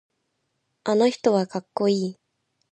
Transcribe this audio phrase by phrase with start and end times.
[0.83, 2.17] あの人はかっこいい。